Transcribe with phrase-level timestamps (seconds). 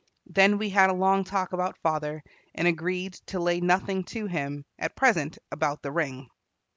[0.25, 2.23] Then we had a long talk about father,
[2.55, 6.29] and agreed to lay nothing to him, at present, about the ring.